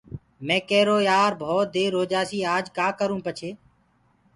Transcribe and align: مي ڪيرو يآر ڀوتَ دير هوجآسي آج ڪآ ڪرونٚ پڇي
مي 0.45 0.57
ڪيرو 0.69 0.97
يآر 1.09 1.31
ڀوتَ 1.41 1.67
دير 1.75 1.91
هوجآسي 1.99 2.39
آج 2.55 2.65
ڪآ 2.77 2.87
ڪرونٚ 2.99 3.23
پڇي 3.25 3.49